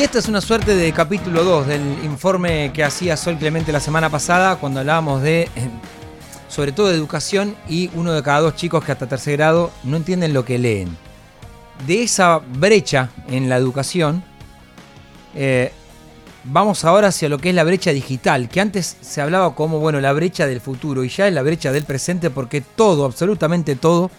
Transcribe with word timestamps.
Y 0.00 0.02
esta 0.02 0.18
es 0.18 0.28
una 0.28 0.40
suerte 0.40 0.74
de 0.74 0.92
capítulo 0.92 1.44
2 1.44 1.66
del 1.66 1.82
informe 2.04 2.72
que 2.72 2.82
hacía 2.82 3.18
Sol 3.18 3.36
Clemente 3.36 3.70
la 3.70 3.80
semana 3.80 4.08
pasada 4.08 4.56
cuando 4.56 4.80
hablábamos 4.80 5.20
de, 5.20 5.42
eh, 5.42 5.48
sobre 6.48 6.72
todo 6.72 6.88
de 6.88 6.94
educación 6.94 7.54
y 7.68 7.90
uno 7.92 8.14
de 8.14 8.22
cada 8.22 8.40
dos 8.40 8.56
chicos 8.56 8.82
que 8.82 8.92
hasta 8.92 9.06
tercer 9.06 9.36
grado 9.36 9.70
no 9.84 9.98
entienden 9.98 10.32
lo 10.32 10.42
que 10.42 10.58
leen. 10.58 10.96
De 11.86 12.02
esa 12.02 12.38
brecha 12.38 13.10
en 13.28 13.50
la 13.50 13.58
educación, 13.58 14.24
eh, 15.34 15.70
vamos 16.44 16.86
ahora 16.86 17.08
hacia 17.08 17.28
lo 17.28 17.36
que 17.36 17.50
es 17.50 17.54
la 17.54 17.64
brecha 17.64 17.90
digital, 17.90 18.48
que 18.48 18.62
antes 18.62 18.96
se 19.02 19.20
hablaba 19.20 19.54
como, 19.54 19.80
bueno, 19.80 20.00
la 20.00 20.14
brecha 20.14 20.46
del 20.46 20.62
futuro 20.62 21.04
y 21.04 21.10
ya 21.10 21.28
es 21.28 21.34
la 21.34 21.42
brecha 21.42 21.72
del 21.72 21.84
presente 21.84 22.30
porque 22.30 22.62
todo, 22.62 23.04
absolutamente 23.04 23.76
todo, 23.76 24.10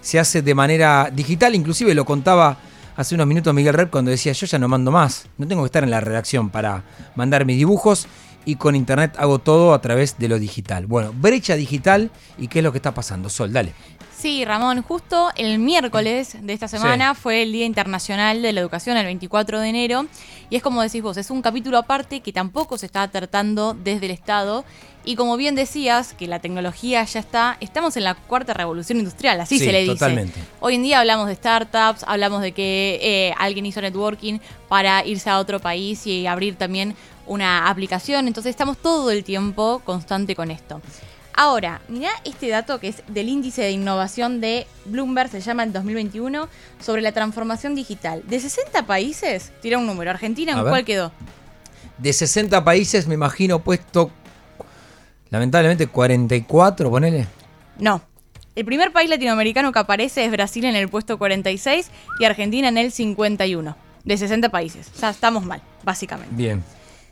se 0.00 0.18
hace 0.18 0.42
de 0.42 0.54
manera 0.56 1.12
digital, 1.14 1.54
inclusive 1.54 1.94
lo 1.94 2.04
contaba 2.04 2.58
hace 2.98 3.14
unos 3.14 3.28
minutos 3.28 3.54
Miguel 3.54 3.74
Rep 3.74 3.90
cuando 3.90 4.10
decía 4.10 4.32
yo 4.32 4.44
ya 4.44 4.58
no 4.58 4.66
mando 4.66 4.90
más, 4.90 5.28
no 5.38 5.46
tengo 5.46 5.62
que 5.62 5.66
estar 5.66 5.84
en 5.84 5.90
la 5.90 6.00
redacción 6.00 6.50
para 6.50 6.82
mandar 7.14 7.44
mis 7.44 7.56
dibujos 7.56 8.08
y 8.44 8.56
con 8.56 8.74
internet 8.74 9.14
hago 9.18 9.38
todo 9.38 9.74
a 9.74 9.80
través 9.80 10.18
de 10.18 10.28
lo 10.28 10.38
digital. 10.38 10.86
Bueno, 10.86 11.12
brecha 11.14 11.54
digital 11.54 12.10
y 12.38 12.48
qué 12.48 12.60
es 12.60 12.62
lo 12.62 12.72
que 12.72 12.78
está 12.78 12.94
pasando. 12.94 13.28
Sol, 13.28 13.52
dale. 13.52 13.72
Sí, 14.18 14.44
Ramón, 14.44 14.82
justo 14.82 15.30
el 15.36 15.60
miércoles 15.60 16.36
de 16.42 16.52
esta 16.52 16.66
semana 16.66 17.14
fue 17.14 17.44
el 17.44 17.52
Día 17.52 17.66
Internacional 17.66 18.42
de 18.42 18.52
la 18.52 18.60
Educación, 18.60 18.96
el 18.96 19.04
24 19.04 19.60
de 19.60 19.68
enero, 19.68 20.06
y 20.50 20.56
es 20.56 20.62
como 20.62 20.82
decís 20.82 21.02
vos, 21.02 21.16
es 21.18 21.30
un 21.30 21.40
capítulo 21.40 21.78
aparte 21.78 22.18
que 22.18 22.32
tampoco 22.32 22.78
se 22.78 22.86
está 22.86 23.06
tratando 23.06 23.74
desde 23.74 24.06
el 24.06 24.10
Estado, 24.10 24.64
y 25.04 25.14
como 25.14 25.36
bien 25.36 25.54
decías, 25.54 26.14
que 26.14 26.26
la 26.26 26.40
tecnología 26.40 27.04
ya 27.04 27.20
está, 27.20 27.58
estamos 27.60 27.96
en 27.96 28.02
la 28.02 28.14
cuarta 28.16 28.54
revolución 28.54 28.98
industrial, 28.98 29.40
así 29.40 29.60
se 29.60 29.70
le 29.70 29.82
dice. 29.82 29.92
Totalmente. 29.92 30.40
Hoy 30.58 30.74
en 30.74 30.82
día 30.82 30.98
hablamos 30.98 31.28
de 31.28 31.36
startups, 31.36 32.04
hablamos 32.04 32.42
de 32.42 32.50
que 32.50 32.98
eh, 33.00 33.34
alguien 33.38 33.66
hizo 33.66 33.80
networking 33.80 34.40
para 34.68 35.06
irse 35.06 35.30
a 35.30 35.38
otro 35.38 35.60
país 35.60 36.08
y 36.08 36.26
abrir 36.26 36.56
también 36.56 36.96
una 37.28 37.68
aplicación, 37.68 38.26
entonces 38.26 38.50
estamos 38.50 38.78
todo 38.78 39.10
el 39.10 39.24
tiempo 39.24 39.80
constante 39.84 40.34
con 40.34 40.50
esto. 40.50 40.80
Ahora, 41.40 41.80
mirá 41.86 42.10
este 42.24 42.48
dato 42.48 42.80
que 42.80 42.88
es 42.88 43.04
del 43.06 43.28
índice 43.28 43.62
de 43.62 43.70
innovación 43.70 44.40
de 44.40 44.66
Bloomberg, 44.86 45.30
se 45.30 45.40
llama 45.40 45.62
el 45.62 45.72
2021, 45.72 46.48
sobre 46.80 47.00
la 47.00 47.12
transformación 47.12 47.76
digital. 47.76 48.24
De 48.26 48.40
60 48.40 48.86
países, 48.86 49.52
tira 49.62 49.78
un 49.78 49.86
número, 49.86 50.10
Argentina, 50.10 50.52
¿en 50.52 50.62
cuál 50.62 50.84
quedó? 50.84 51.12
De 51.96 52.12
60 52.12 52.64
países 52.64 53.06
me 53.06 53.14
imagino 53.14 53.60
puesto, 53.60 54.10
lamentablemente, 55.30 55.86
44, 55.86 56.90
ponele. 56.90 57.28
No. 57.78 58.02
El 58.56 58.64
primer 58.64 58.90
país 58.90 59.08
latinoamericano 59.08 59.70
que 59.70 59.78
aparece 59.78 60.24
es 60.24 60.32
Brasil 60.32 60.64
en 60.64 60.74
el 60.74 60.88
puesto 60.88 61.18
46 61.18 61.88
y 62.18 62.24
Argentina 62.24 62.66
en 62.66 62.78
el 62.78 62.90
51. 62.90 63.76
De 64.02 64.16
60 64.16 64.48
países. 64.48 64.90
O 64.92 64.98
sea, 64.98 65.10
estamos 65.10 65.44
mal, 65.44 65.62
básicamente. 65.84 66.34
Bien. 66.34 66.64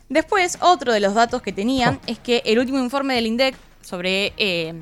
Después, 0.09 0.59
otro 0.61 0.93
de 0.93 1.01
los 1.01 1.15
datos 1.15 1.43
que 1.43 1.53
tenían 1.53 2.01
es 2.07 2.19
que 2.19 2.43
el 2.45 2.59
último 2.59 2.79
informe 2.79 3.15
del 3.15 3.27
INDEC 3.27 3.57
sobre 3.83 4.33
eh, 4.37 4.73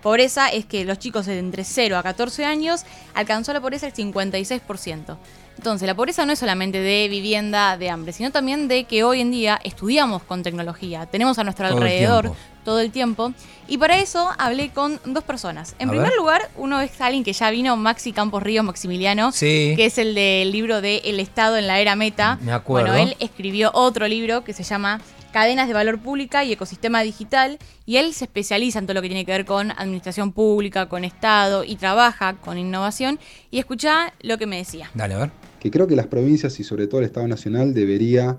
pobreza 0.00 0.48
es 0.48 0.64
que 0.64 0.84
los 0.84 0.98
chicos 0.98 1.26
de 1.26 1.38
entre 1.38 1.64
0 1.64 1.96
a 1.96 2.02
14 2.02 2.44
años 2.44 2.84
alcanzó 3.14 3.52
la 3.52 3.60
pobreza 3.60 3.86
el 3.86 3.94
56%. 3.94 5.16
Entonces, 5.56 5.86
la 5.86 5.94
pobreza 5.94 6.24
no 6.24 6.32
es 6.32 6.38
solamente 6.38 6.78
de 6.78 7.08
vivienda, 7.08 7.76
de 7.76 7.90
hambre, 7.90 8.12
sino 8.12 8.30
también 8.30 8.68
de 8.68 8.84
que 8.84 9.04
hoy 9.04 9.20
en 9.20 9.30
día 9.30 9.60
estudiamos 9.62 10.22
con 10.22 10.42
tecnología, 10.42 11.06
tenemos 11.06 11.38
a 11.38 11.44
nuestro 11.44 11.66
alrededor 11.66 12.32
todo 12.64 12.80
el 12.80 12.90
tiempo. 12.90 13.32
Y 13.68 13.78
para 13.78 13.98
eso 14.00 14.28
hablé 14.38 14.70
con 14.70 15.00
dos 15.04 15.24
personas. 15.24 15.76
En 15.78 15.88
primer 15.88 16.12
lugar, 16.16 16.50
uno 16.56 16.80
es 16.80 17.00
alguien 17.00 17.22
que 17.22 17.32
ya 17.32 17.50
vino, 17.50 17.76
Maxi 17.76 18.12
Campos 18.12 18.42
Río 18.42 18.62
Maximiliano, 18.62 19.30
que 19.38 19.84
es 19.84 19.98
el 19.98 20.14
del 20.14 20.50
libro 20.50 20.80
de 20.80 20.98
El 21.04 21.20
Estado 21.20 21.56
en 21.56 21.66
la 21.66 21.80
Era 21.80 21.94
Meta. 21.96 22.38
Me 22.42 22.52
acuerdo. 22.52 22.92
Bueno, 22.92 23.10
él 23.10 23.16
escribió 23.20 23.70
otro 23.74 24.08
libro 24.08 24.42
que 24.44 24.52
se 24.52 24.64
llama 24.64 25.00
cadenas 25.32 25.68
de 25.68 25.74
valor 25.74 26.00
pública 26.00 26.44
y 26.44 26.52
ecosistema 26.52 27.02
digital, 27.02 27.58
y 27.86 27.96
él 27.96 28.12
se 28.12 28.24
especializa 28.24 28.78
en 28.78 28.86
todo 28.86 28.94
lo 28.94 29.02
que 29.02 29.08
tiene 29.08 29.24
que 29.24 29.32
ver 29.32 29.44
con 29.44 29.70
administración 29.72 30.32
pública, 30.32 30.88
con 30.88 31.04
Estado, 31.04 31.64
y 31.64 31.76
trabaja 31.76 32.36
con 32.36 32.58
innovación. 32.58 33.18
Y 33.50 33.58
escucha 33.58 34.12
lo 34.22 34.38
que 34.38 34.46
me 34.46 34.56
decía. 34.56 34.90
Dale, 34.94 35.14
a 35.14 35.18
ver. 35.18 35.30
Que 35.60 35.70
creo 35.70 35.86
que 35.86 35.96
las 35.96 36.06
provincias 36.06 36.58
y 36.58 36.64
sobre 36.64 36.86
todo 36.86 37.00
el 37.00 37.06
Estado 37.06 37.28
Nacional 37.28 37.74
debería 37.74 38.38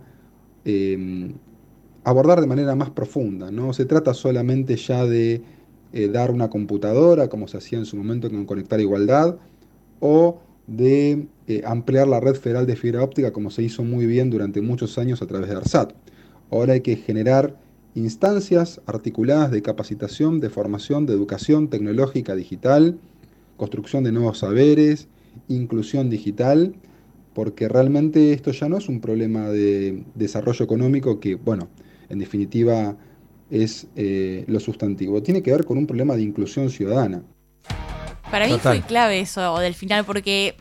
em, 0.65 1.35
abordar 2.03 2.41
de 2.41 2.47
manera 2.47 2.75
más 2.75 2.89
profunda. 2.89 3.51
No 3.51 3.73
se 3.73 3.85
trata 3.85 4.13
solamente 4.13 4.75
ya 4.75 5.06
de 5.06 5.41
eh, 5.94 6.07
dar 6.07 6.31
una 6.31 6.50
computadora, 6.50 7.28
como 7.29 7.47
se 7.47 7.57
hacía 7.57 7.79
en 7.79 7.85
su 7.85 7.97
momento 7.97 8.29
con 8.29 8.45
Conectar 8.45 8.79
Igualdad, 8.79 9.38
o 10.00 10.40
de 10.67 11.28
eh, 11.47 11.61
ampliar 11.66 12.07
la 12.07 12.19
red 12.19 12.35
federal 12.35 12.66
de 12.66 12.75
fibra 12.75 13.03
óptica, 13.03 13.31
como 13.31 13.51
se 13.51 13.63
hizo 13.63 13.84
muy 13.84 14.06
bien 14.06 14.29
durante 14.29 14.61
muchos 14.61 14.97
años 14.97 15.22
a 15.22 15.28
través 15.28 15.50
de 15.50 15.56
ARSAT. 15.56 15.94
Ahora 16.50 16.73
hay 16.73 16.81
que 16.81 16.95
generar 16.95 17.57
instancias 17.94 18.81
articuladas 18.85 19.51
de 19.51 19.61
capacitación, 19.61 20.40
de 20.40 20.50
formación, 20.50 21.06
de 21.06 21.13
educación 21.13 21.67
tecnológica 21.67 22.35
digital, 22.35 22.97
construcción 23.57 24.03
de 24.03 24.11
nuevos 24.11 24.40
saberes, 24.40 25.07
inclusión 25.47 26.09
digital, 26.09 26.73
porque 27.34 27.67
realmente 27.67 28.34
esto 28.34 28.51
ya 28.51 28.69
no 28.69 28.78
es 28.78 28.90
un 28.90 29.01
problema 29.01 29.50
de 29.50 30.03
desarrollo 30.16 30.63
económico 30.63 31.19
que, 31.19 31.35
bueno, 31.35 31.67
en 32.11 32.19
definitiva 32.19 32.95
es 33.49 33.88
eh, 33.95 34.45
lo 34.47 34.59
sustantivo, 34.59 35.22
tiene 35.22 35.41
que 35.41 35.51
ver 35.51 35.66
con 35.66 35.77
un 35.77 35.85
problema 35.85 36.16
de 36.16 36.23
inclusión 36.23 36.69
ciudadana. 36.69 37.22
Para 38.29 38.47
mí 38.47 38.57
fue 38.59 38.81
clave 38.81 39.19
eso 39.19 39.59
del 39.59 39.73
final, 39.73 40.05
porque 40.05 40.55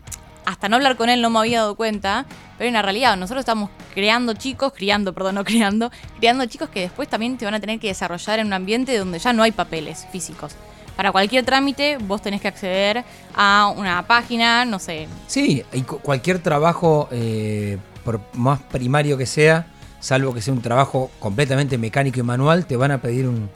hasta 0.44 0.68
no 0.68 0.76
hablar 0.76 0.96
con 0.96 1.08
él 1.08 1.22
no 1.22 1.30
me 1.30 1.38
había 1.38 1.60
dado 1.60 1.76
cuenta, 1.76 2.26
pero 2.58 2.66
en 2.66 2.74
la 2.74 2.82
realidad 2.82 3.16
nosotros 3.16 3.42
estamos 3.42 3.70
creando 3.94 4.34
chicos, 4.34 4.72
criando, 4.72 5.12
perdón, 5.12 5.36
no 5.36 5.44
creando, 5.44 5.90
creando 6.18 6.46
chicos 6.46 6.68
que 6.68 6.80
después 6.80 7.08
también 7.08 7.38
te 7.38 7.44
van 7.44 7.54
a 7.54 7.60
tener 7.60 7.78
que 7.78 7.88
desarrollar 7.88 8.40
en 8.40 8.48
un 8.48 8.52
ambiente 8.52 8.96
donde 8.98 9.18
ya 9.20 9.32
no 9.32 9.44
hay 9.44 9.52
papeles 9.52 10.06
físicos. 10.10 10.56
Para 10.96 11.12
cualquier 11.12 11.44
trámite 11.44 11.96
vos 11.98 12.20
tenés 12.20 12.40
que 12.40 12.48
acceder 12.48 13.04
a 13.34 13.72
una 13.76 14.06
página, 14.06 14.64
no 14.64 14.78
sé. 14.78 15.06
Sí, 15.28 15.62
y 15.72 15.82
cualquier 15.82 16.40
trabajo, 16.40 17.08
eh, 17.12 17.78
por 18.04 18.20
más 18.34 18.60
primario 18.60 19.16
que 19.16 19.26
sea, 19.26 19.66
salvo 20.00 20.34
que 20.34 20.42
sea 20.42 20.54
un 20.54 20.62
trabajo 20.62 21.10
completamente 21.20 21.78
mecánico 21.78 22.20
y 22.20 22.22
manual, 22.22 22.66
te 22.66 22.76
van 22.76 22.90
a 22.90 23.00
pedir 23.00 23.28
un, 23.28 23.48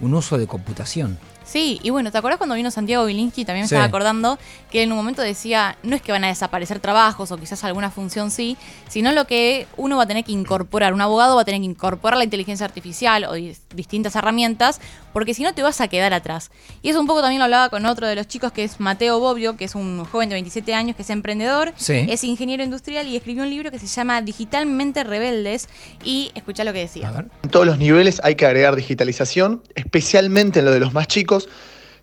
un 0.00 0.14
uso 0.14 0.38
de 0.38 0.46
computación. 0.46 1.18
Sí, 1.50 1.80
y 1.82 1.90
bueno, 1.90 2.12
¿te 2.12 2.18
acuerdas 2.18 2.38
cuando 2.38 2.54
vino 2.54 2.70
Santiago 2.70 3.04
Bilinsky? 3.06 3.44
También 3.44 3.62
me 3.62 3.64
estaba 3.64 3.82
acordando 3.82 4.38
que 4.70 4.84
en 4.84 4.92
un 4.92 4.98
momento 4.98 5.20
decía, 5.20 5.76
no 5.82 5.96
es 5.96 6.02
que 6.02 6.12
van 6.12 6.22
a 6.22 6.28
desaparecer 6.28 6.78
trabajos 6.78 7.32
o 7.32 7.38
quizás 7.38 7.64
alguna 7.64 7.90
función 7.90 8.30
sí, 8.30 8.56
sino 8.88 9.10
lo 9.10 9.26
que 9.26 9.66
uno 9.76 9.96
va 9.96 10.04
a 10.04 10.06
tener 10.06 10.22
que 10.22 10.30
incorporar, 10.30 10.94
un 10.94 11.00
abogado 11.00 11.34
va 11.34 11.42
a 11.42 11.44
tener 11.44 11.60
que 11.60 11.64
incorporar 11.64 12.18
la 12.18 12.22
inteligencia 12.22 12.64
artificial 12.64 13.24
o 13.24 13.34
distintas 13.74 14.14
herramientas, 14.14 14.80
porque 15.12 15.34
si 15.34 15.42
no 15.42 15.52
te 15.52 15.64
vas 15.64 15.80
a 15.80 15.88
quedar 15.88 16.14
atrás. 16.14 16.52
Y 16.82 16.90
eso 16.90 17.00
un 17.00 17.08
poco 17.08 17.20
también 17.20 17.40
lo 17.40 17.46
hablaba 17.46 17.68
con 17.68 17.84
otro 17.84 18.06
de 18.06 18.14
los 18.14 18.28
chicos 18.28 18.52
que 18.52 18.62
es 18.62 18.78
Mateo 18.78 19.18
Bobbio, 19.18 19.56
que 19.56 19.64
es 19.64 19.74
un 19.74 20.04
joven 20.04 20.28
de 20.28 20.34
27 20.34 20.72
años 20.72 20.94
que 20.94 21.02
es 21.02 21.10
emprendedor, 21.10 21.74
es 21.88 22.22
ingeniero 22.22 22.62
industrial 22.62 23.08
y 23.08 23.16
escribió 23.16 23.42
un 23.42 23.50
libro 23.50 23.72
que 23.72 23.80
se 23.80 23.88
llama 23.88 24.22
Digitalmente 24.22 25.02
Rebeldes 25.02 25.68
y 26.04 26.30
escucha 26.36 26.62
lo 26.62 26.72
que 26.72 26.78
decía. 26.78 27.26
En 27.42 27.50
todos 27.50 27.66
los 27.66 27.76
niveles 27.76 28.20
hay 28.22 28.36
que 28.36 28.46
agregar 28.46 28.76
digitalización, 28.76 29.64
especialmente 29.90 30.60
en 30.60 30.66
lo 30.66 30.70
de 30.70 30.78
los 30.78 30.92
más 30.92 31.08
chicos 31.08 31.48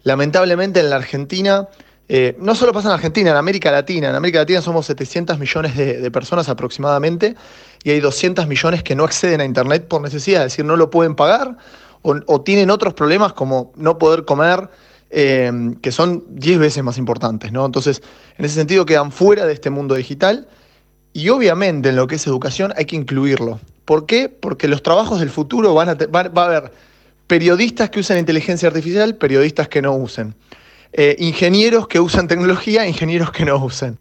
Lamentablemente 0.03 0.79
en 0.79 0.89
la 0.89 0.95
Argentina, 0.95 1.67
eh, 2.07 2.37
no 2.39 2.55
solo 2.55 2.71
pasa 2.71 2.87
en 2.87 2.93
Argentina, 2.93 3.31
en 3.31 3.35
América 3.35 3.71
Latina. 3.71 4.09
En 4.09 4.15
América 4.15 4.39
Latina 4.39 4.61
somos 4.61 4.85
700 4.85 5.37
millones 5.37 5.75
de, 5.75 6.09
personas 6.11 6.47
aproximadamente 6.47 7.35
y 7.83 7.91
hay 7.91 7.99
200 7.99 8.47
millones 8.47 8.83
que 8.83 8.95
no 8.95 9.03
acceden 9.03 9.41
a 9.41 9.43
Internet 9.43 9.89
por 9.89 10.01
necesidad, 10.01 10.45
es 10.45 10.53
decir, 10.53 10.63
no 10.63 10.77
lo 10.77 10.89
pueden 10.89 11.15
pagar 11.15 11.57
o, 12.03 12.41
tienen 12.41 12.69
otros 12.69 12.93
problemas 12.93 13.33
como 13.33 13.73
no 13.75 13.97
poder 13.97 14.23
comer. 14.23 14.69
Eh, 15.09 15.73
que 15.81 15.93
son 15.93 16.25
10 16.31 16.59
veces 16.59 16.83
más 16.83 16.97
importantes, 16.97 17.53
¿no? 17.53 17.65
Entonces, 17.65 18.01
en 18.37 18.43
ese 18.43 18.55
sentido 18.55 18.85
quedan 18.85 19.13
fuera 19.13 19.45
de 19.45 19.53
este 19.53 19.69
mundo 19.69 19.95
digital 19.95 20.49
y 21.13 21.29
obviamente 21.29 21.89
en 21.89 21.95
lo 21.95 22.07
que 22.07 22.15
es 22.15 22.27
educación 22.27 22.73
hay 22.75 22.83
que 22.83 22.97
incluirlo. 22.97 23.61
¿Por 23.85 24.05
qué? 24.05 24.27
Porque 24.27 24.67
los 24.67 24.83
trabajos 24.83 25.21
del 25.21 25.29
futuro 25.29 25.73
van 25.73 25.89
a, 25.89 25.93
va 25.93 26.43
a 26.43 26.45
haber 26.45 26.71
periodistas 27.27 27.89
que 27.89 27.99
usan 27.99 28.17
inteligencia 28.17 28.67
artificial, 28.69 29.15
periodistas 29.15 29.67
que 29.67 29.81
no 29.81 29.93
usen. 29.93 30.35
Eh, 30.93 31.15
ingenieros 31.19 31.87
que 31.87 31.99
usan 31.99 32.27
tecnología, 32.27 32.87
ingenieros 32.87 33.31
que 33.31 33.45
no 33.45 33.57
usen. 33.57 33.99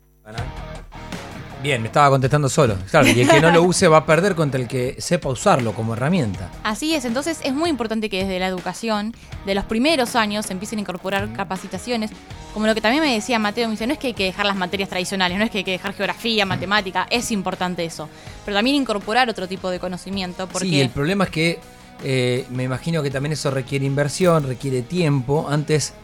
Bien, 1.62 1.82
me 1.82 1.88
estaba 1.88 2.10
contestando 2.10 2.48
solo. 2.48 2.76
Claro, 2.90 3.08
y 3.08 3.20
el 3.22 3.28
que 3.28 3.40
no 3.40 3.50
lo 3.50 3.62
use 3.62 3.88
va 3.88 3.96
a 3.96 4.06
perder 4.06 4.36
contra 4.36 4.60
el 4.60 4.68
que 4.68 4.94
sepa 5.00 5.30
usarlo 5.30 5.72
como 5.72 5.94
herramienta. 5.94 6.48
Así 6.62 6.94
es, 6.94 7.04
entonces 7.04 7.40
es 7.42 7.54
muy 7.54 7.70
importante 7.70 8.08
que 8.08 8.18
desde 8.18 8.38
la 8.38 8.46
educación, 8.46 9.14
de 9.46 9.54
los 9.54 9.64
primeros 9.64 10.14
años, 10.14 10.46
se 10.46 10.52
empiecen 10.52 10.78
a 10.78 10.82
incorporar 10.82 11.32
capacitaciones, 11.32 12.12
como 12.54 12.66
lo 12.66 12.74
que 12.74 12.80
también 12.80 13.02
me 13.02 13.12
decía 13.12 13.40
Mateo, 13.40 13.66
me 13.66 13.72
dice, 13.72 13.86
no 13.88 13.94
es 13.94 13.98
que 13.98 14.08
hay 14.08 14.14
que 14.14 14.24
dejar 14.24 14.46
las 14.46 14.54
materias 14.54 14.88
tradicionales, 14.88 15.38
no 15.38 15.44
es 15.44 15.50
que 15.50 15.58
hay 15.58 15.64
que 15.64 15.72
dejar 15.72 15.92
geografía, 15.92 16.46
matemática, 16.46 17.08
es 17.10 17.32
importante 17.32 17.84
eso, 17.84 18.08
pero 18.44 18.56
también 18.56 18.76
incorporar 18.76 19.28
otro 19.28 19.48
tipo 19.48 19.68
de 19.68 19.80
conocimiento. 19.80 20.46
Porque... 20.46 20.68
Sí, 20.68 20.80
el 20.80 20.90
problema 20.90 21.24
es 21.24 21.30
que 21.30 21.58
eh, 22.04 22.46
me 22.50 22.64
imagino 22.64 23.02
que 23.02 23.10
también 23.10 23.32
eso 23.32 23.50
requiere 23.50 23.84
inversión, 23.84 24.44
requiere 24.46 24.82
tiempo. 24.82 25.46
Antes, 25.48 25.94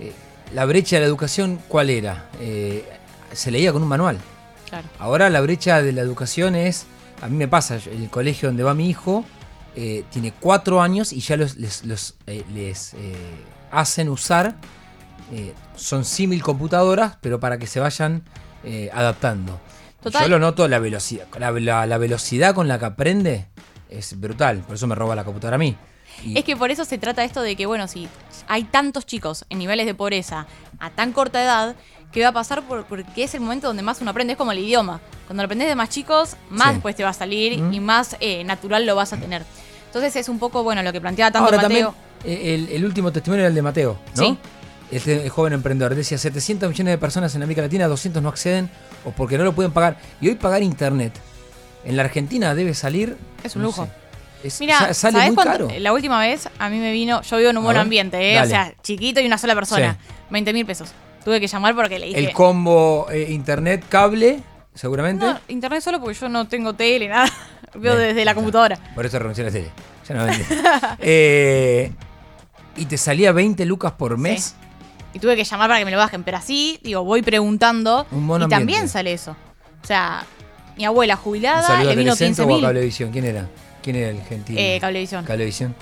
eh, 0.00 0.12
la 0.54 0.64
brecha 0.64 0.96
de 0.96 1.00
la 1.00 1.06
educación, 1.06 1.58
¿cuál 1.68 1.90
era? 1.90 2.28
Eh, 2.40 2.84
se 3.32 3.50
leía 3.50 3.72
con 3.72 3.82
un 3.82 3.88
manual. 3.88 4.18
Ahora 4.98 5.28
la 5.30 5.40
brecha 5.40 5.82
de 5.82 5.92
la 5.92 6.00
educación 6.00 6.54
es 6.54 6.86
A 7.20 7.28
mí 7.28 7.36
me 7.36 7.46
pasa, 7.46 7.76
el 7.76 8.08
colegio 8.10 8.48
donde 8.48 8.62
va 8.64 8.74
mi 8.74 8.88
hijo 8.90 9.24
tiene 10.10 10.32
cuatro 10.38 10.82
años 10.82 11.12
y 11.12 11.20
ya 11.20 11.36
los, 11.36 11.56
les, 11.56 11.84
los, 11.86 12.14
les, 12.54 12.92
hacen 13.70 14.08
usar, 14.08 14.56
son 15.76 16.04
símil 16.04 16.42
computadoras, 16.42 17.16
pero 17.20 17.38
para 17.40 17.58
que 17.58 17.66
se 17.66 17.80
vayan 17.80 18.22
adaptando. 18.92 19.60
Total. 20.02 20.22
Yo 20.24 20.28
lo 20.30 20.38
noto, 20.40 20.66
la 20.68 20.78
velocidad, 20.80 21.26
la, 21.38 21.52
la- 21.52 21.86
la 21.86 21.98
velocidad 21.98 22.54
con 22.54 22.66
la 22.66 22.78
que 22.78 22.84
aprende 22.86 23.46
es 23.98 24.18
brutal, 24.18 24.58
por 24.60 24.74
eso 24.76 24.86
me 24.86 24.94
roba 24.94 25.14
la 25.14 25.24
computadora 25.24 25.56
a 25.56 25.58
mí. 25.58 25.76
Y- 26.24 26.38
Es 26.38 26.44
que 26.44 26.56
por 26.56 26.70
eso 26.70 26.84
se 26.84 26.98
trata 26.98 27.24
esto 27.24 27.42
de 27.42 27.56
que, 27.56 27.66
bueno, 27.66 27.88
si 27.88 28.08
hay 28.48 28.64
tantos 28.64 29.06
chicos 29.06 29.44
en 29.50 29.58
niveles 29.58 29.86
de 29.86 29.94
pobreza 29.94 30.46
a 30.78 30.90
tan 30.90 31.12
corta 31.12 31.42
edad, 31.42 31.74
¿qué 32.12 32.22
va 32.22 32.28
a 32.28 32.32
pasar? 32.32 32.62
Por- 32.62 32.84
porque 32.84 33.24
es 33.24 33.34
el 33.34 33.40
momento 33.40 33.66
donde 33.68 33.82
más 33.82 34.00
uno 34.00 34.10
aprende, 34.10 34.32
es 34.32 34.36
como 34.38 34.52
el 34.52 34.58
idioma. 34.58 35.00
Cuando 35.26 35.42
lo 35.42 35.46
aprendes 35.46 35.68
de 35.68 35.74
más 35.74 35.88
chicos, 35.88 36.36
más 36.50 36.68
Sí. 36.68 36.74
después 36.74 36.94
te 36.96 37.02
va 37.04 37.10
a 37.10 37.14
salir 37.14 37.58
Mm. 37.60 37.72
y 37.72 37.80
más 37.80 38.16
eh, 38.20 38.44
natural 38.44 38.84
lo 38.84 38.94
vas 38.94 39.12
a 39.12 39.16
tener. 39.16 39.42
Entonces 39.86 40.14
es 40.16 40.28
un 40.28 40.38
poco, 40.38 40.62
bueno, 40.62 40.82
lo 40.82 40.92
que 40.92 41.00
planteaba 41.00 41.30
tanto 41.30 41.46
Ahora 41.46 41.62
Mateo. 41.68 41.94
también, 42.22 42.38
eh, 42.42 42.54
el, 42.54 42.68
el 42.76 42.84
último 42.84 43.10
testimonio 43.12 43.42
era 43.44 43.48
el 43.48 43.54
de 43.54 43.62
Mateo, 43.62 43.98
¿no? 44.16 44.22
Sí. 44.22 44.38
Este 44.90 45.26
joven 45.30 45.54
emprendedor 45.54 45.94
decía 45.94 46.18
700 46.18 46.68
millones 46.68 46.92
de 46.92 46.98
personas 46.98 47.34
en 47.34 47.42
América 47.42 47.62
Latina, 47.62 47.88
200 47.88 48.22
no 48.22 48.28
acceden 48.28 48.68
o 49.06 49.10
porque 49.10 49.38
no 49.38 49.44
lo 49.44 49.54
pueden 49.54 49.72
pagar. 49.72 49.96
Y 50.20 50.28
hoy 50.28 50.34
pagar 50.34 50.62
internet 50.62 51.14
en 51.84 51.96
la 51.96 52.02
Argentina 52.04 52.54
debe 52.54 52.74
salir. 52.74 53.16
Es 53.44 53.56
un 53.56 53.62
no 53.62 53.68
lujo. 53.68 53.86
sé, 53.86 54.46
es- 54.48 54.60
Mira, 54.60 54.78
sa- 54.78 54.94
sale 54.94 55.12
¿sabés 55.18 55.26
muy 55.28 55.34
cuánto? 55.36 55.52
caro. 55.68 55.68
La 55.78 55.92
última 55.92 56.20
vez 56.20 56.48
a 56.58 56.68
mí 56.68 56.78
me 56.78 56.92
vino, 56.92 57.22
yo 57.22 57.36
vivo 57.38 57.50
en 57.50 57.58
un 57.58 57.64
buen 57.64 57.76
ambiente, 57.76 58.32
¿eh? 58.32 58.34
dale. 58.34 58.46
o 58.46 58.50
sea, 58.50 58.74
chiquito 58.82 59.20
y 59.20 59.26
una 59.26 59.38
sola 59.38 59.54
persona. 59.54 59.96
20 60.30 60.52
mil 60.52 60.64
pesos. 60.66 60.90
Tuve 61.24 61.40
que 61.40 61.46
llamar 61.46 61.74
porque 61.76 61.98
le 61.98 62.06
dije. 62.06 62.18
El 62.18 62.32
combo 62.32 63.06
eh, 63.10 63.28
internet 63.30 63.84
cable, 63.88 64.40
seguramente. 64.74 65.24
No, 65.24 65.38
internet 65.48 65.80
solo 65.82 66.00
porque 66.00 66.18
yo 66.18 66.28
no 66.28 66.48
tengo 66.48 66.72
tele, 66.74 67.08
nada. 67.08 67.30
Veo 67.74 67.94
Bien, 67.96 68.08
desde 68.08 68.24
la 68.24 68.34
computadora. 68.34 68.76
Por 68.94 69.06
eso 69.06 69.18
renuncié 69.18 69.44
a 69.44 69.46
la 69.46 69.52
tele. 69.52 69.70
Ya 70.08 70.14
no 70.16 70.24
vende. 70.26 70.44
Eh, 70.98 71.92
y 72.76 72.86
te 72.86 72.96
salía 72.98 73.32
20 73.32 73.64
lucas 73.66 73.92
por 73.92 74.16
mes. 74.18 74.54
Y 75.14 75.18
tuve 75.18 75.36
que 75.36 75.44
llamar 75.44 75.68
para 75.68 75.78
que 75.78 75.84
me 75.84 75.90
lo 75.90 75.98
bajen. 75.98 76.24
Pero 76.24 76.38
así, 76.38 76.80
digo, 76.82 77.04
voy 77.04 77.22
preguntando. 77.22 78.06
Un 78.10 78.24
mono 78.24 78.46
y 78.46 78.48
también 78.48 78.88
sale 78.88 79.12
eso. 79.12 79.36
O 79.82 79.86
sea, 79.86 80.24
mi 80.82 80.86
abuela 80.86 81.14
¿Un 81.14 81.20
jubilada 81.20 81.84
le 81.84 81.94
vino 81.94 82.16
Telecentro 82.16 82.26
15 82.26 82.42
o 82.42 82.44
a 82.44 82.48
mil. 82.48 82.60
Cablevisión? 82.60 83.12
¿Quién 83.12 83.24
era? 83.24 83.46
¿Quién 83.84 83.94
era 83.94 84.08
el 84.10 84.20
gentil? 84.22 84.58
Eh, 84.58 84.78
Cablevisión. 84.80 85.24
Cablevisión. 85.24 85.76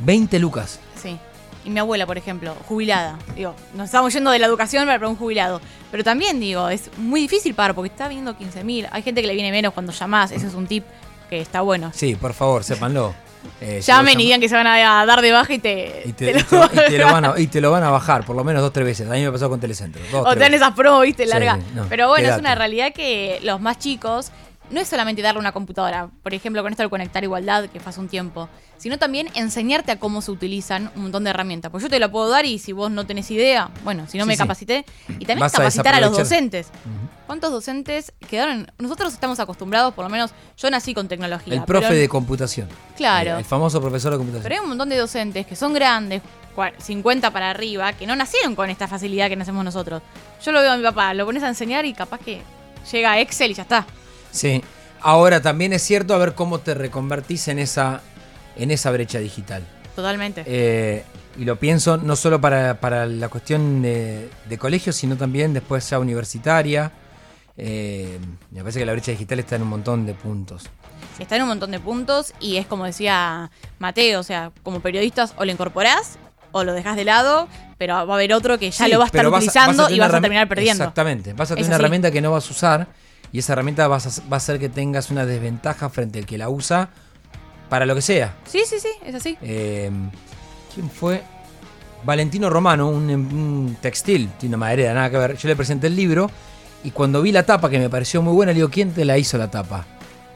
20 0.00 0.38
lucas. 0.38 0.80
Sí. 1.02 1.16
Y 1.64 1.70
mi 1.70 1.80
abuela, 1.80 2.06
por 2.06 2.18
ejemplo, 2.18 2.54
jubilada. 2.68 3.18
Digo, 3.34 3.54
nos 3.74 3.86
estamos 3.86 4.12
yendo 4.12 4.30
de 4.30 4.38
la 4.38 4.48
educación 4.48 4.84
para 4.84 5.08
un 5.08 5.16
jubilado. 5.16 5.62
Pero 5.90 6.04
también, 6.04 6.40
digo, 6.40 6.68
es 6.68 6.90
muy 6.98 7.22
difícil 7.22 7.54
pagar 7.54 7.74
porque 7.74 7.88
está 7.88 8.06
viniendo 8.06 8.36
15 8.36 8.64
mil. 8.64 8.86
Hay 8.90 9.00
gente 9.00 9.22
que 9.22 9.28
le 9.28 9.32
viene 9.34 9.50
menos 9.50 9.72
cuando 9.72 9.92
llamás. 9.92 10.30
Ese 10.30 10.46
es 10.46 10.52
un 10.52 10.66
tip 10.66 10.84
que 11.30 11.40
está 11.40 11.62
bueno. 11.62 11.90
Sí, 11.94 12.14
por 12.14 12.34
favor, 12.34 12.64
sépanlo. 12.64 13.14
Eh, 13.60 13.80
si 13.82 13.90
Llamen 13.90 14.14
vos 14.14 14.22
y 14.22 14.24
digan 14.26 14.40
que 14.40 14.48
se 14.48 14.54
van 14.54 14.66
a 14.66 15.04
dar 15.06 15.20
de 15.22 15.32
baja 15.32 15.52
y 15.54 15.58
te, 15.58 16.02
y 16.06 16.12
te, 16.12 16.26
te 16.26 16.30
y 16.30 16.34
lo- 16.34 16.68
te- 16.68 16.76
y 16.76 16.90
te 16.90 16.98
lo 16.98 17.06
van 17.12 17.24
a, 17.24 17.34
y 17.40 17.46
te 17.46 17.60
lo 17.60 17.70
van 17.70 17.84
a 17.84 17.90
bajar 17.90 18.24
por 18.24 18.34
lo 18.36 18.44
menos 18.44 18.62
dos 18.62 18.72
tres 18.72 18.86
veces. 18.86 19.08
A 19.08 19.12
mí 19.14 19.22
me 19.22 19.30
pasó 19.32 19.48
con 19.48 19.60
Telecentro. 19.60 20.02
Dos, 20.10 20.26
O 20.26 20.32
te 20.34 20.40
dan 20.40 20.54
esas 20.54 20.72
promos, 20.74 21.02
viste, 21.02 21.24
Sí, 21.24 21.30
larga. 21.30 21.58
no, 21.74 21.86
Pero 21.88 22.08
bueno, 22.08 22.28
es 22.28 22.38
una 22.38 22.54
realidad 22.54 22.92
que 22.92 23.38
los 23.42 23.60
más 23.60 23.78
chicos 23.78 24.30
no 24.70 24.80
es 24.80 24.88
solamente 24.88 25.20
darle 25.22 25.38
una 25.40 25.52
computadora, 25.52 26.08
por 26.22 26.32
ejemplo, 26.32 26.62
con 26.62 26.72
esto 26.72 26.82
del 26.82 26.88
conectar 26.90 27.22
igualdad, 27.22 27.66
que 27.68 27.78
fue 27.78 27.90
hace 27.90 28.00
un 28.00 28.08
tiempo, 28.08 28.48
sino 28.78 28.98
también 28.98 29.28
enseñarte 29.34 29.92
a 29.92 29.98
cómo 29.98 30.22
se 30.22 30.30
utilizan 30.30 30.90
un 30.96 31.02
montón 31.02 31.24
de 31.24 31.30
herramientas. 31.30 31.70
Pues 31.70 31.82
yo 31.82 31.90
te 31.90 31.98
la 31.98 32.10
puedo 32.10 32.28
dar 32.30 32.46
y 32.46 32.58
si 32.58 32.72
vos 32.72 32.90
no 32.90 33.04
tenés 33.04 33.30
idea, 33.30 33.68
bueno, 33.84 34.06
si 34.08 34.16
no 34.16 34.24
Sí, 34.24 34.28
me 34.28 34.34
sí. 34.34 34.38
capacité, 34.38 34.84
y 35.08 35.26
también 35.26 35.40
Vas 35.40 35.52
capacitar 35.52 35.94
a 35.94 36.00
los 36.00 36.16
docentes. 36.16 36.68
¿Cuántos 37.26 37.50
docentes 37.52 38.12
quedaron? 38.28 38.70
Nosotros 38.78 39.12
estamos 39.12 39.40
acostumbrados, 39.40 39.94
por 39.94 40.04
lo 40.04 40.10
menos 40.10 40.32
yo 40.58 40.70
nací 40.70 40.92
con 40.92 41.08
tecnología. 41.08 41.54
El 41.54 41.64
profe 41.64 41.88
pero- 41.88 42.00
de 42.00 42.08
computación. 42.08 42.68
Claro. 42.96 43.32
El, 43.32 43.38
el 43.38 43.44
famoso 43.44 43.80
profesor 43.80 44.12
de 44.12 44.18
computación. 44.18 44.42
Pero 44.42 44.54
hay 44.56 44.60
un 44.60 44.68
montón 44.68 44.88
de 44.88 44.96
docentes 44.96 45.46
que 45.46 45.56
son 45.56 45.72
grandes, 45.72 46.20
cua- 46.56 46.72
50 46.78 47.30
para 47.30 47.50
arriba, 47.50 47.92
que 47.94 48.06
no 48.06 48.16
nacieron 48.16 48.54
con 48.54 48.68
esta 48.70 48.86
facilidad 48.88 49.28
que 49.28 49.36
nacemos 49.36 49.64
nosotros. 49.64 50.02
Yo 50.44 50.52
lo 50.52 50.60
veo 50.60 50.72
a 50.72 50.76
mi 50.76 50.82
papá, 50.82 51.14
lo 51.14 51.24
pones 51.24 51.42
a 51.42 51.48
enseñar 51.48 51.84
y 51.86 51.94
capaz 51.94 52.18
que 52.20 52.42
llega 52.90 53.12
a 53.12 53.20
Excel 53.20 53.52
y 53.52 53.54
ya 53.54 53.62
está. 53.62 53.86
Sí. 54.30 54.62
Ahora 55.00 55.40
también 55.40 55.72
es 55.72 55.82
cierto 55.82 56.14
a 56.14 56.18
ver 56.18 56.34
cómo 56.34 56.58
te 56.60 56.74
reconvertís 56.74 57.48
en 57.48 57.58
esa, 57.58 58.02
en 58.56 58.70
esa 58.70 58.90
brecha 58.90 59.18
digital. 59.18 59.62
Totalmente. 59.96 60.44
Eh, 60.46 61.04
y 61.38 61.44
lo 61.44 61.56
pienso 61.56 61.96
no 61.96 62.14
solo 62.16 62.40
para, 62.40 62.78
para 62.80 63.06
la 63.06 63.28
cuestión 63.28 63.80
de, 63.82 64.28
de 64.48 64.58
colegio, 64.58 64.92
sino 64.92 65.16
también 65.16 65.54
después 65.54 65.88
ya 65.88 65.98
universitaria. 65.98 66.92
Eh, 67.56 68.18
me 68.50 68.60
parece 68.60 68.78
que 68.78 68.86
la 68.86 68.92
brecha 68.92 69.10
digital 69.12 69.38
está 69.40 69.56
en 69.56 69.62
un 69.62 69.68
montón 69.68 70.06
de 70.06 70.14
puntos. 70.14 70.64
Está 71.18 71.36
en 71.36 71.42
un 71.42 71.48
montón 71.48 71.70
de 71.70 71.80
puntos 71.80 72.32
y 72.40 72.56
es 72.56 72.66
como 72.66 72.84
decía 72.86 73.50
Mateo, 73.78 74.20
o 74.20 74.22
sea, 74.22 74.52
como 74.62 74.80
periodistas 74.80 75.34
o 75.36 75.44
lo 75.44 75.52
incorporás 75.52 76.18
o 76.52 76.64
lo 76.64 76.72
dejas 76.72 76.96
de 76.96 77.04
lado, 77.04 77.48
pero 77.78 77.94
va 77.94 78.00
a 78.12 78.16
haber 78.16 78.32
otro 78.32 78.58
que 78.58 78.70
ya 78.70 78.84
Sí, 78.86 78.90
lo 78.90 78.98
va 78.98 79.04
a 79.04 79.06
estar 79.06 79.20
pero 79.20 79.30
vas 79.30 79.38
utilizando 79.42 79.84
tener 79.84 79.96
y 79.96 80.00
vas 80.00 80.14
a 80.14 80.20
terminar 80.20 80.48
perdiendo. 80.48 80.84
Exactamente. 80.84 81.32
Vas 81.34 81.50
a 81.50 81.54
tener 81.54 81.68
una 81.68 81.76
herramienta 81.76 82.10
que 82.10 82.20
no 82.20 82.30
vas 82.32 82.48
a 82.48 82.50
usar 82.50 82.86
y 83.32 83.38
esa 83.38 83.52
herramienta 83.54 83.86
vas 83.88 84.18
a- 84.18 84.22
va 84.30 84.36
a 84.36 84.38
hacer 84.38 84.58
que 84.58 84.68
tengas 84.68 85.10
una 85.10 85.26
desventaja 85.26 85.88
frente 85.90 86.18
al 86.18 86.26
que 86.26 86.38
la 86.38 86.48
usa 86.48 86.88
para 87.68 87.86
lo 87.86 87.94
que 87.94 88.02
sea. 88.02 88.34
Sí, 88.46 88.60
sí, 88.66 88.78
sí, 88.80 88.88
es 89.04 89.14
así. 89.14 89.36
Eh, 89.42 89.90
¿Quién 90.74 90.90
fue? 90.90 91.22
Valentino 92.04 92.50
Romano, 92.50 92.88
un, 92.88 93.08
un 93.10 93.76
textil, 93.80 94.28
tiene 94.38 94.56
una 94.56 94.66
maderera, 94.66 94.92
nada 94.94 95.10
que 95.10 95.18
ver. 95.18 95.36
Yo 95.36 95.48
le 95.48 95.56
presenté 95.56 95.86
el 95.86 95.96
libro 95.96 96.30
y 96.84 96.90
cuando 96.90 97.22
vi 97.22 97.32
la 97.32 97.44
tapa, 97.44 97.70
que 97.70 97.78
me 97.78 97.88
pareció 97.90 98.22
muy 98.22 98.32
buena, 98.34 98.52
le 98.52 98.56
digo, 98.56 98.68
¿quién 98.70 98.92
te 98.92 99.04
la 99.04 99.18
hizo 99.18 99.38
la 99.38 99.50
tapa? 99.50 99.86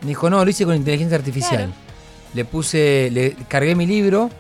Me 0.03 0.09
dijo, 0.09 0.29
no, 0.31 0.45
lo 0.45 0.51
hice 0.51 0.65
con 0.65 0.77
inteligencia 0.77 1.17
artificial. 1.17 1.57
Claro. 1.57 1.73
Le 2.35 2.45
puse, 2.45 3.09
le 3.13 3.35
cargué 3.49 3.75
mi 3.75 3.87
libro, 3.87 4.31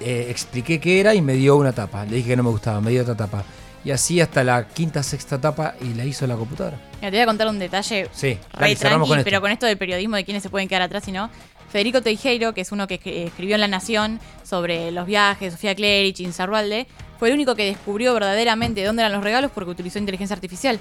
eh, 0.00 0.26
expliqué 0.30 0.80
qué 0.80 1.00
era 1.00 1.14
y 1.14 1.20
me 1.22 1.34
dio 1.34 1.56
una 1.56 1.72
tapa. 1.72 2.04
Le 2.04 2.16
dije 2.16 2.28
que 2.30 2.36
no 2.36 2.42
me 2.42 2.50
gustaba, 2.50 2.80
me 2.80 2.90
dio 2.90 3.02
otra 3.02 3.16
tapa. 3.16 3.44
Y 3.84 3.90
así 3.92 4.20
hasta 4.20 4.44
la 4.44 4.66
quinta, 4.68 5.02
sexta 5.02 5.40
tapa 5.40 5.74
y 5.80 5.94
la 5.94 6.04
hizo 6.04 6.26
la 6.26 6.36
computadora. 6.36 6.76
Mira, 7.00 7.10
te 7.10 7.16
voy 7.16 7.20
a 7.22 7.26
contar 7.26 7.48
un 7.48 7.58
detalle 7.58 8.08
Sí, 8.12 8.38
re 8.52 8.76
tranqui, 8.76 9.08
con 9.08 9.24
pero 9.24 9.40
con 9.40 9.50
esto 9.50 9.64
del 9.66 9.78
periodismo 9.78 10.16
de 10.16 10.24
quiénes 10.24 10.42
se 10.42 10.50
pueden 10.50 10.68
quedar 10.68 10.82
atrás 10.82 11.08
y 11.08 11.12
no. 11.12 11.30
Federico 11.70 12.02
Teijeiro, 12.02 12.52
que 12.52 12.60
es 12.62 12.72
uno 12.72 12.86
que 12.86 13.00
escri- 13.00 13.26
escribió 13.28 13.54
en 13.54 13.60
La 13.62 13.68
Nación 13.68 14.20
sobre 14.42 14.90
los 14.90 15.06
viajes, 15.06 15.52
Sofía 15.54 15.74
Cleric, 15.74 16.18
Insaurralde, 16.20 16.86
fue 17.20 17.28
el 17.28 17.34
único 17.34 17.54
que 17.54 17.66
descubrió 17.66 18.12
verdaderamente 18.14 18.82
dónde 18.82 19.02
eran 19.02 19.12
los 19.12 19.22
regalos 19.22 19.52
porque 19.54 19.70
utilizó 19.70 19.98
inteligencia 20.00 20.34
artificial. 20.34 20.80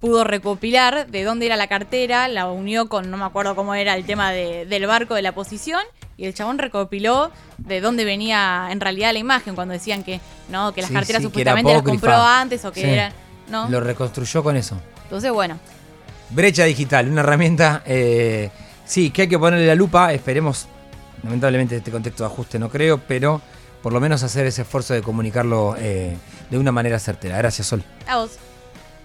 Pudo 0.00 0.24
recopilar 0.24 1.06
de 1.08 1.22
dónde 1.22 1.46
era 1.46 1.56
la 1.56 1.66
cartera, 1.66 2.26
la 2.28 2.48
unió 2.48 2.88
con, 2.88 3.10
no 3.10 3.16
me 3.16 3.24
acuerdo 3.24 3.54
cómo 3.54 3.74
era 3.74 3.94
el 3.94 4.04
tema 4.04 4.32
de- 4.32 4.66
del 4.66 4.86
barco 4.86 5.14
de 5.14 5.22
la 5.22 5.32
posición, 5.32 5.80
y 6.16 6.24
el 6.26 6.34
chabón 6.34 6.58
recopiló 6.58 7.30
de 7.58 7.80
dónde 7.80 8.04
venía 8.04 8.68
en 8.70 8.80
realidad 8.80 9.12
la 9.12 9.18
imagen, 9.20 9.54
cuando 9.54 9.72
decían 9.74 10.02
que 10.02 10.20
no, 10.48 10.72
que 10.72 10.80
las 10.80 10.88
Sí, 10.88 10.94
carteras 10.94 11.22
sí, 11.22 11.28
que 11.28 11.40
era 11.42 11.52
supuestamente 11.52 11.72
las 11.72 11.82
compró 11.82 12.14
antes 12.14 12.64
o 12.64 12.72
que 12.72 12.80
Sí. 12.82 12.86
eran. 12.88 13.12
No. 13.48 13.68
Lo 13.68 13.80
reconstruyó 13.80 14.42
con 14.42 14.56
eso. 14.56 14.76
Entonces, 15.04 15.30
bueno, 15.32 15.58
Brecha 16.30 16.64
digital, 16.64 17.08
una 17.08 17.20
herramienta, 17.20 17.82
eh, 17.84 18.50
sí, 18.86 19.10
que 19.10 19.22
hay 19.22 19.28
que 19.28 19.38
ponerle 19.38 19.66
la 19.66 19.74
lupa, 19.74 20.12
esperemos, 20.14 20.66
lamentablemente 21.22 21.76
este 21.76 21.90
contexto 21.90 22.24
de 22.24 22.30
ajuste 22.30 22.58
no 22.58 22.70
creo, 22.70 22.98
pero 23.06 23.40
por 23.82 23.92
lo 23.92 24.00
menos 24.00 24.22
hacer 24.22 24.46
ese 24.46 24.62
esfuerzo 24.62 24.94
de 24.94 25.02
comunicarlo 25.02 25.74
eh, 25.78 26.16
de 26.50 26.58
una 26.58 26.72
manera 26.72 26.98
certera. 26.98 27.36
Gracias, 27.38 27.66
Sol. 27.66 27.82
a 28.06 28.18
vos. 28.18 28.38